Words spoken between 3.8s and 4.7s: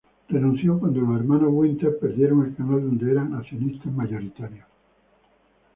mayoritarios.